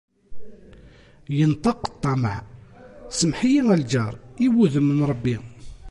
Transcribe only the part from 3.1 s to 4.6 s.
“Semmeḥ-iyi a lğar i